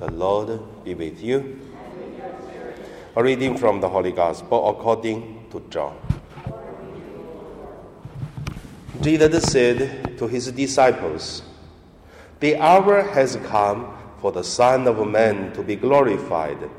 [0.00, 1.60] The Lord be with you.
[3.14, 5.94] A reading from the Holy Gospel according to John.
[9.02, 11.42] Jesus said to his disciples,
[12.38, 16.70] The hour has come for the Son of Man to be glorified.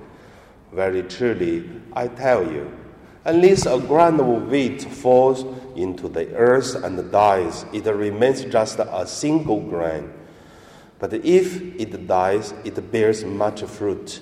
[0.74, 2.76] Very truly, I tell you,
[3.24, 5.46] unless a grain of wheat falls
[5.76, 10.12] into the earth and dies, it remains just a single grain.
[11.02, 14.22] But if it dies, it bears much fruit.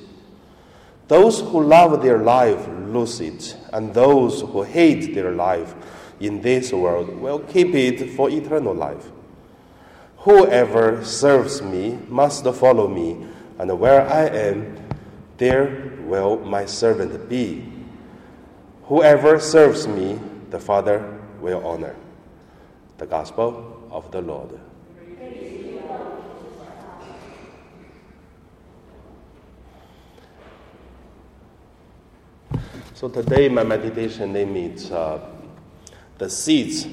[1.10, 5.76] Those who love their life lose it, and those who hate their life
[6.22, 9.12] in this world will keep it for eternal life.
[10.20, 14.78] Whoever serves me must follow me, and where I am,
[15.36, 17.66] there will my servant be.
[18.84, 20.18] Whoever serves me,
[20.50, 21.98] the Father will honor.
[23.00, 24.69] The Gospel of the Lord.
[33.00, 35.26] So today my meditation name is uh,
[36.18, 36.86] the seeds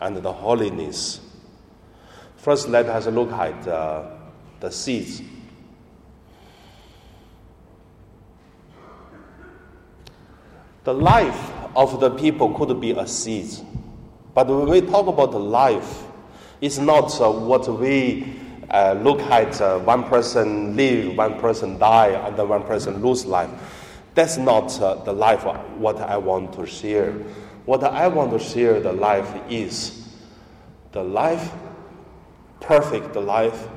[0.00, 1.20] and the holiness.
[2.36, 4.10] First, let us look at uh,
[4.58, 5.22] the seeds.
[10.82, 13.46] The life of the people could be a seed,
[14.34, 16.02] but when we talk about life,
[16.60, 18.34] it's not uh, what we
[18.68, 23.81] uh, look at uh, one person live, one person die, and one person lose life.
[24.14, 25.44] That's not uh, the life
[25.78, 27.12] what I want to share.
[27.64, 30.06] What I want to share the life is
[30.92, 31.50] the life,
[32.60, 33.68] perfect life,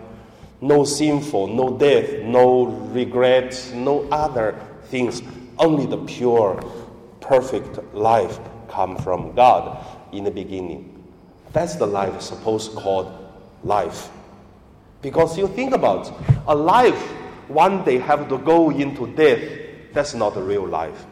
[0.60, 5.22] no sinful, no death, no regret, no other things,
[5.58, 6.62] only the pure,
[7.22, 11.04] perfect life come from God in the beginning.
[11.54, 13.12] That's the life supposed called
[13.64, 14.10] life.
[15.02, 16.12] Because you think about
[16.48, 17.00] a life
[17.48, 19.65] one day have to go into death
[19.96, 21.06] that's not real life.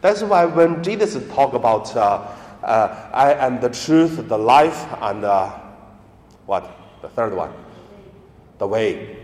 [0.00, 2.28] That's why when Jesus talk about uh,
[2.62, 5.50] uh, I am the truth, the life, and uh,
[6.46, 6.70] what
[7.02, 7.52] the third one,
[8.58, 9.16] the way.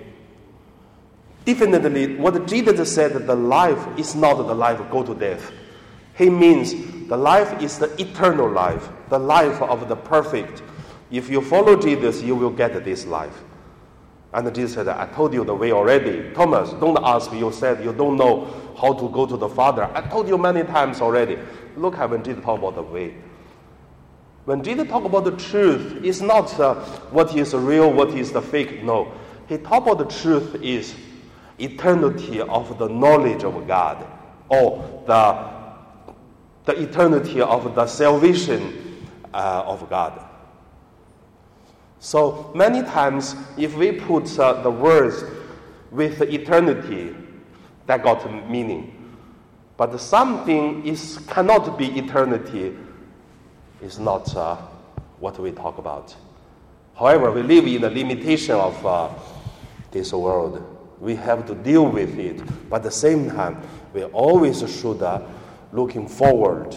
[1.44, 5.52] Definitely, what Jesus said, the life is not the life go to death.
[6.16, 6.72] He means
[7.08, 10.62] the life is the eternal life, the life of the perfect.
[11.10, 13.42] If you follow Jesus, you will get this life.
[14.34, 16.32] And Jesus said, I told you the way already.
[16.34, 17.32] Thomas, don't ask.
[17.32, 19.88] You said you don't know how to go to the Father.
[19.94, 21.38] I told you many times already.
[21.76, 23.14] Look at when Jesus talk about the way.
[24.44, 26.74] When Jesus talk about the truth, it's not uh,
[27.10, 28.82] what is real, what is the fake.
[28.82, 29.12] No.
[29.48, 30.96] He talk about the truth is
[31.60, 34.04] eternity of the knowledge of God
[34.48, 40.23] or the, the eternity of the salvation uh, of God.
[42.04, 45.24] So many times, if we put uh, the words
[45.90, 47.16] with eternity,
[47.86, 49.16] that got meaning.
[49.78, 52.76] But something is cannot be eternity
[53.80, 54.56] is not uh,
[55.18, 56.14] what we talk about.
[56.94, 59.08] However, we live in the limitation of uh,
[59.90, 60.62] this world.
[61.00, 63.62] We have to deal with it, but at the same time,
[63.94, 65.22] we always should uh,
[65.72, 66.76] looking forward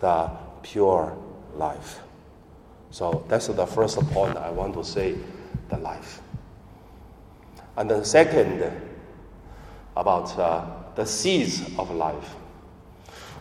[0.00, 0.30] the
[0.62, 1.14] pure
[1.56, 2.00] life.
[2.96, 5.16] So that's the first point I want to say,
[5.68, 6.22] the life.
[7.76, 8.72] And then second,
[9.94, 10.64] about uh,
[10.94, 12.34] the seeds of life.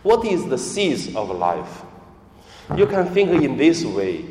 [0.03, 1.83] What is the seeds of life?
[2.75, 4.25] You can think in this way.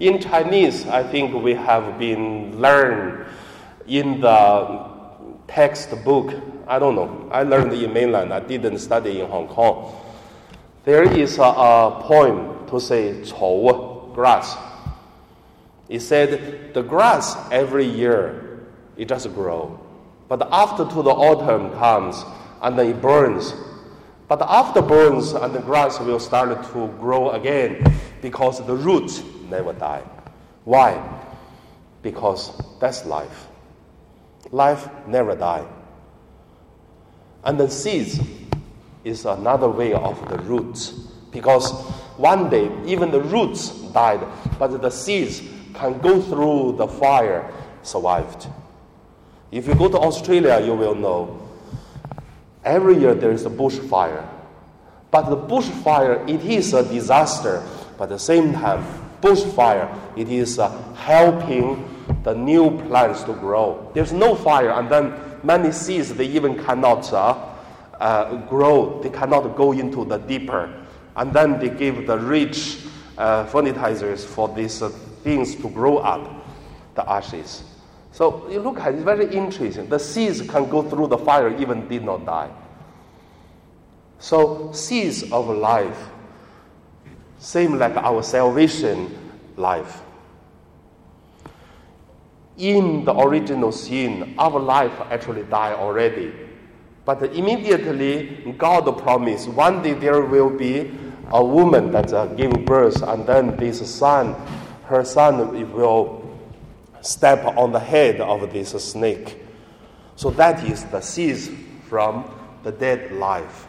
[0.00, 3.26] In Chinese, I think we have been learned
[3.86, 4.90] in the
[5.46, 6.34] textbook.
[6.66, 7.28] I don't know.
[7.30, 8.34] I learned in mainland.
[8.34, 9.94] I didn't study in Hong Kong.
[10.84, 14.56] There is a, a poem to say 丑 grass.
[15.88, 18.60] It said the grass every year
[18.96, 19.78] it just grow,
[20.28, 22.24] but after to the autumn comes
[22.62, 23.54] and it burns.
[24.26, 27.84] But after burns and the grass will start to grow again
[28.22, 30.02] because the roots never die.
[30.64, 30.98] Why?
[32.02, 33.48] Because that's life.
[34.50, 35.66] Life never die.
[37.44, 38.18] And the seeds
[39.04, 40.90] is another way of the roots
[41.30, 41.70] because
[42.16, 44.20] one day even the roots died,
[44.58, 45.42] but the seeds
[45.72, 47.50] can go through the fire,
[47.82, 48.48] survived.
[49.50, 51.40] If you go to Australia, you will know
[52.64, 54.26] every year there is a bushfire.
[55.10, 57.62] But the bushfire, it is a disaster,
[57.96, 58.84] but at the same time,
[59.20, 61.88] bushfire, it is uh, helping
[62.24, 63.90] the new plants to grow.
[63.94, 65.14] There's no fire, and then
[65.44, 67.38] many seeds, they even cannot uh,
[68.00, 70.72] uh, grow, they cannot go into the deeper.
[71.16, 72.78] And then they give the rich
[73.16, 74.88] uh, fertilizers for these uh,
[75.22, 76.46] things to grow up,
[76.94, 77.64] the ashes.
[78.12, 79.88] So you look at it, it's very interesting.
[79.88, 82.50] The seeds can go through the fire, even did not die.
[84.18, 85.98] So seeds of life,
[87.38, 89.16] same like our salvation
[89.56, 90.02] life.
[92.56, 96.32] In the original sin, our life actually died already.
[97.04, 100.90] But immediately, God promised one day there will be
[101.32, 104.34] a woman that uh, give birth, and then this son,
[104.84, 106.38] her son, will
[107.00, 109.38] step on the head of this snake.
[110.16, 111.50] So that is the seeds
[111.88, 112.30] from
[112.62, 113.66] the dead life,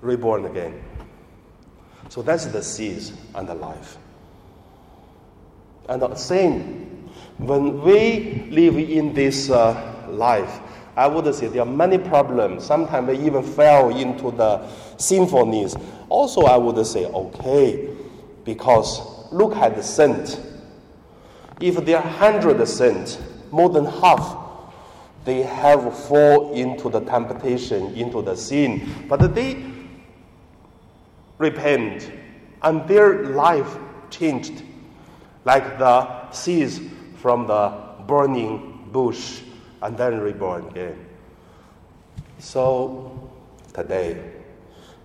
[0.00, 0.82] reborn again.
[2.08, 3.96] So that's the seeds and the life.
[5.88, 10.60] And the same, when we live in this uh, life,
[10.96, 12.64] I would say there are many problems.
[12.64, 14.68] Sometimes they even fell into the
[14.98, 15.74] sinfulness.
[16.08, 17.88] Also, I would say, okay,
[18.44, 19.00] because
[19.32, 20.38] look at the saint.
[21.60, 23.18] If there are hundred saints,
[23.50, 24.36] more than half,
[25.24, 29.64] they have fall into the temptation, into the sin, but they
[31.38, 32.10] repent,
[32.62, 33.78] and their life
[34.10, 34.62] changed,
[35.44, 36.80] like the seeds
[37.16, 37.72] from the
[38.06, 39.42] burning bush
[39.82, 41.06] and then reborn again.
[42.38, 43.30] So
[43.74, 44.32] today,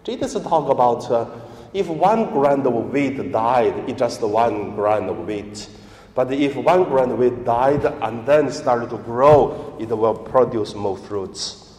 [0.04, 1.30] Jesus talk about uh,
[1.74, 5.70] if one grain of wheat died, it's just one grain of wheat.
[6.16, 10.74] But if one grain of wheat died and then started to grow, it will produce
[10.74, 11.78] more fruits.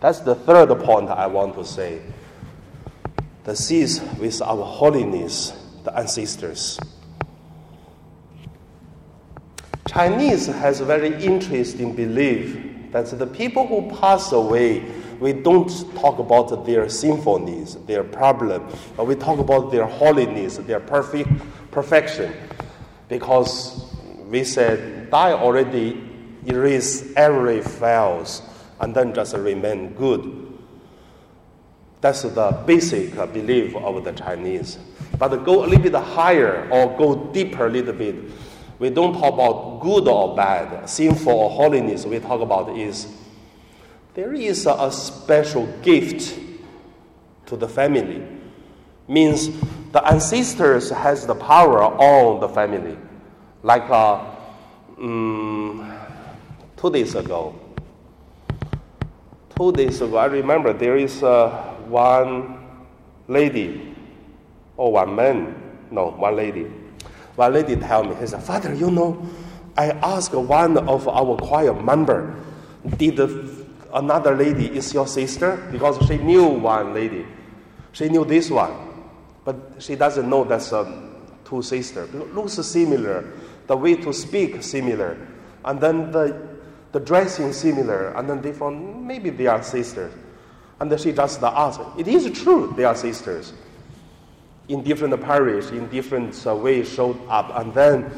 [0.00, 2.02] That's the third point I want to say.
[3.44, 5.52] The seeds with our holiness,
[5.84, 6.78] the ancestors.
[9.90, 14.84] Chinese has a very interesting belief that the people who pass away,
[15.18, 18.64] we don't talk about their symphonies, their problem,
[18.96, 21.28] but we talk about their holiness, their perfect
[21.72, 22.32] perfection,
[23.08, 23.92] because
[24.28, 26.08] we said die already
[26.46, 28.42] erase every fails
[28.78, 30.56] and then just remain good.
[32.00, 34.78] That's the basic belief of the Chinese.
[35.18, 38.14] But go a little bit higher or go deeper a little bit
[38.80, 42.06] we don't talk about good or bad, sinful or holiness.
[42.06, 43.06] We talk about is
[44.14, 46.40] there is a special gift
[47.44, 48.26] to the family.
[49.06, 49.50] Means
[49.92, 52.96] the ancestors has the power on the family.
[53.62, 54.24] Like uh,
[54.98, 55.92] um,
[56.78, 57.60] two days ago,
[59.58, 61.50] two days ago, I remember there is uh,
[61.86, 62.58] one
[63.28, 63.94] lady
[64.78, 65.54] or one man,
[65.90, 66.79] no, one lady
[67.36, 69.26] one lady tell me, he said, Father, you know,
[69.76, 72.34] I asked one of our choir member,
[72.96, 73.18] did
[73.92, 75.56] another lady is your sister?
[75.70, 77.26] Because she knew one lady.
[77.92, 78.72] She knew this one.
[79.44, 82.12] But she doesn't know that's um, two sisters.
[82.12, 83.32] Looks similar.
[83.66, 85.16] The way to speak similar.
[85.64, 86.48] And then the,
[86.92, 88.12] the dressing similar.
[88.14, 90.12] And then they found maybe they are sisters.
[90.80, 93.52] And then she just asked, it is true they are sisters
[94.70, 97.50] in different parish, in different uh, ways showed up.
[97.58, 98.10] And then,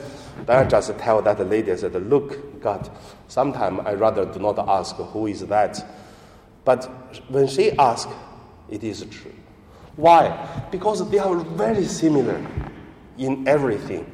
[0.46, 2.90] I just tell that lady, I said, look, God,
[3.26, 5.84] sometimes I rather do not ask who is that.
[6.64, 6.84] But
[7.30, 8.12] when she asks,
[8.70, 9.32] it is true.
[9.96, 10.66] Why?
[10.70, 12.46] Because they are very similar
[13.16, 14.04] in everything.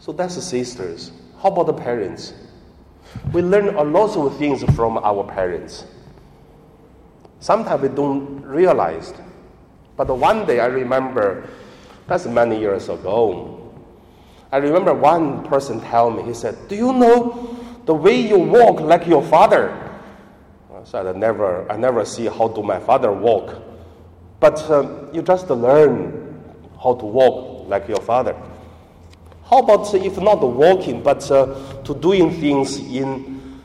[0.00, 1.12] So that's the sisters.
[1.40, 2.34] How about the parents?
[3.32, 5.84] We learn a lot of things from our parents.
[7.38, 9.12] Sometimes we don't realize
[9.96, 11.48] but one day I remember,
[12.06, 13.72] that's many years ago.
[14.52, 18.80] I remember one person tell me, he said, Do you know the way you walk
[18.80, 19.70] like your father?
[20.74, 23.60] I said, I never, I never see how do my father walk.
[24.38, 26.42] But um, you just learn
[26.82, 28.36] how to walk like your father.
[29.48, 33.60] How about if not walking, but uh, to doing things in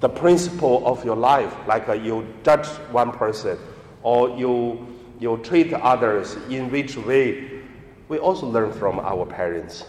[0.00, 3.58] the principle of your life, like uh, you judge one person
[4.02, 4.86] or you
[5.22, 7.62] you treat others in which way,
[8.08, 9.84] we also learn from our parents.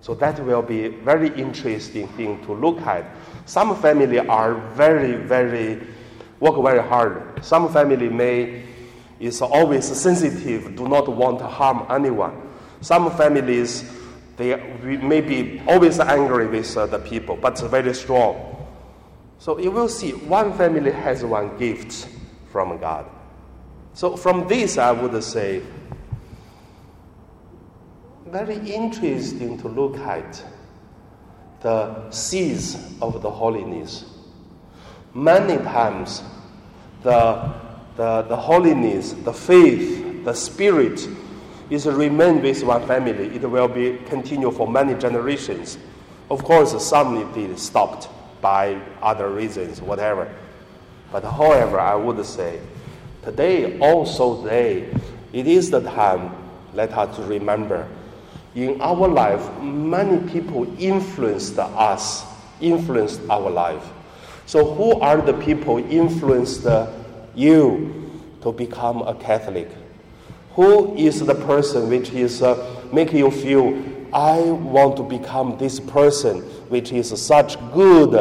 [0.00, 3.04] So that will be very interesting thing to look at.
[3.46, 5.80] Some family are very, very
[6.40, 7.44] work very hard.
[7.44, 8.62] Some family may
[9.18, 12.50] is always sensitive, do not want to harm anyone.
[12.80, 13.90] Some families
[14.36, 18.66] they may be always angry with uh, the people, but very strong.
[19.38, 22.08] So you will see one family has one gift
[22.50, 23.06] from God.
[23.94, 25.62] So, from this, I would say,
[28.26, 30.44] very interesting to look at
[31.60, 34.04] the seeds of the holiness.
[35.14, 36.24] Many times,
[37.04, 37.54] the,
[37.96, 41.08] the, the holiness, the faith, the spirit
[41.70, 43.36] is remain with one family.
[43.36, 45.78] It will be continue for many generations.
[46.30, 48.08] Of course, some indeed stopped
[48.40, 50.34] by other reasons, whatever.
[51.12, 52.58] But however, I would say,
[53.24, 54.92] today, also today,
[55.32, 56.34] it is the time,
[56.74, 57.88] let us remember,
[58.54, 62.24] in our life, many people influenced us,
[62.60, 63.84] influenced our life.
[64.46, 66.66] So, who are the people influenced
[67.34, 68.10] you
[68.42, 69.68] to become a Catholic?
[70.52, 75.80] Who is the person which is uh, making you feel, I want to become this
[75.80, 78.14] person which is such good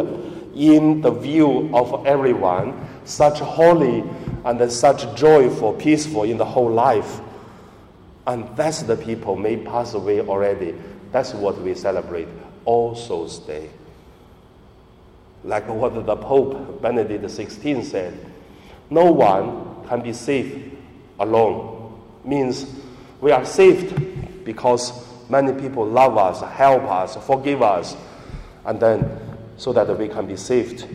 [0.55, 4.03] in the view of everyone, such holy
[4.45, 7.19] and such joyful, peaceful in the whole life?
[8.25, 10.75] And that's the people may pass away already.
[11.11, 12.27] That's what we celebrate
[12.65, 13.69] All Souls Day.
[15.43, 18.31] Like what the Pope Benedict XVI said,
[18.89, 20.77] no one can be saved
[21.19, 22.65] alone means
[23.19, 27.95] we are saved because many people love us, help us, forgive us,
[28.65, 29.19] and then
[29.57, 30.87] so that we can be saved.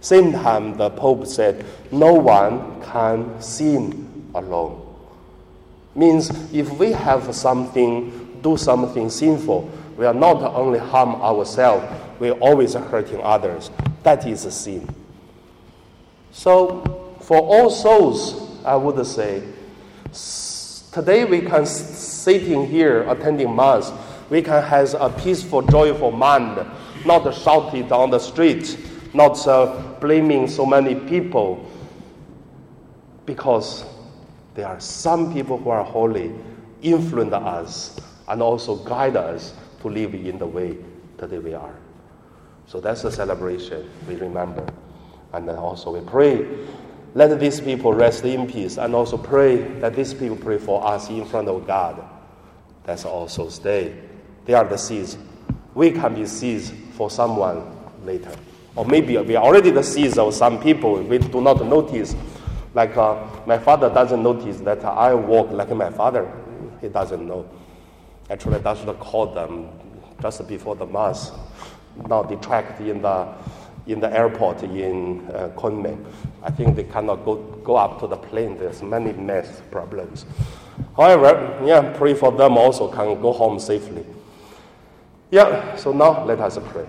[0.00, 4.84] Same time, the Pope said, no one can sin alone.
[5.94, 11.84] Means if we have something, do something sinful, we are not only harm ourselves,
[12.20, 13.70] we are always hurting others.
[14.04, 14.88] That is a sin.
[16.30, 19.42] So, for all souls, I would say,
[20.92, 23.92] Today we can sitting here attending mass,
[24.30, 26.66] we can have a peaceful, joyful mind,
[27.04, 28.78] not shouted on the street,
[29.14, 31.70] not uh, blaming so many people,
[33.26, 33.84] because
[34.54, 36.32] there are some people who are holy,
[36.82, 40.76] influence us, and also guide us to live in the way
[41.16, 41.74] that we are.
[42.66, 44.66] So that's the celebration we remember.
[45.32, 46.46] And then also we pray
[47.14, 51.08] let these people rest in peace and also pray that these people pray for us
[51.08, 52.04] in front of God.
[52.84, 53.98] That's also stay.
[54.44, 55.18] They are the seeds.
[55.74, 57.64] We can be seeds for someone
[58.04, 58.32] later.
[58.78, 62.14] Or maybe we already the seeds of some people we do not notice.
[62.74, 66.30] Like uh, my father doesn't notice that I walk like my father.
[66.80, 67.44] He doesn't know.
[68.30, 69.68] Actually, I should call them
[70.22, 71.32] just before the mass.
[72.08, 73.34] Now detract in the
[73.88, 76.04] in the airport in uh, Kunming.
[76.44, 78.58] I think they cannot go, go up to the plane.
[78.58, 80.24] There's many math problems.
[80.96, 84.06] However, yeah, pray for them also can go home safely.
[85.32, 86.86] Yeah, so now let us pray.